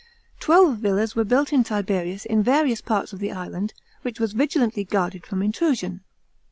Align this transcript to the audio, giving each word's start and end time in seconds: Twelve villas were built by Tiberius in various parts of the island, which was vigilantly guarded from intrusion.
Twelve 0.39 0.79
villas 0.79 1.15
were 1.15 1.23
built 1.23 1.51
by 1.51 1.61
Tiberius 1.61 2.25
in 2.25 2.41
various 2.41 2.81
parts 2.81 3.13
of 3.13 3.19
the 3.19 3.31
island, 3.31 3.75
which 4.01 4.19
was 4.19 4.33
vigilantly 4.33 4.83
guarded 4.83 5.27
from 5.27 5.43
intrusion. 5.43 6.03